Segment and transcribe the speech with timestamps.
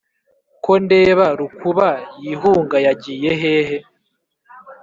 [0.63, 1.89] ko ndeba rukuba,
[2.23, 3.77] yihunga yagiye hehe?!